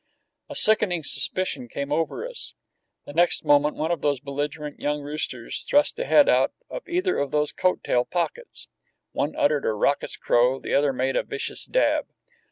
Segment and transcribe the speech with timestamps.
[0.49, 2.55] A sickening suspicion came over us.
[3.05, 7.19] The next moment one of those belligerent young roosters thrust a head out of either
[7.19, 8.67] of those coat tail pockets.
[9.11, 12.07] One uttered a raucous crow, the other made a vicious dab.